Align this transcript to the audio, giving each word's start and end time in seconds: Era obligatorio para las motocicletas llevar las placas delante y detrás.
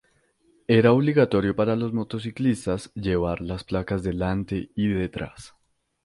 Era 0.67 0.93
obligatorio 0.93 1.55
para 1.55 1.75
las 1.75 1.93
motocicletas 1.93 2.91
llevar 2.95 3.39
las 3.39 3.63
placas 3.63 4.01
delante 4.01 4.71
y 4.73 4.87
detrás. 4.87 5.53